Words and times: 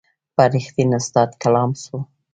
پر 0.35 0.49
رښتین 0.55 0.89
استاد 0.99 1.29
کلام 1.41 1.71
سو 1.83 1.95